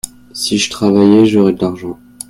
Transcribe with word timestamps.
si 0.33 0.57
je 0.57 0.71
travaillais, 0.71 1.27
j'aurais 1.27 1.53
de 1.53 1.61
l'argent. 1.61 1.99